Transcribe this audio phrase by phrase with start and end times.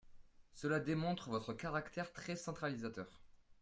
[0.51, 3.21] Cela démontre votre caractère très centralisateur.